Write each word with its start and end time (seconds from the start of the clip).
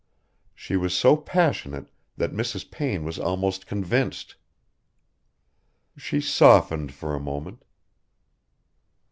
She 0.55 0.77
was 0.77 0.97
so 0.97 1.15
passionate 1.15 1.91
that 2.17 2.31
Mrs. 2.33 2.71
Payne 2.71 3.03
was 3.03 3.19
almost 3.19 3.67
convinced. 3.67 4.33
She 5.95 6.19
softened 6.19 6.91
for 6.91 7.13
a 7.13 7.19
moment. 7.19 7.63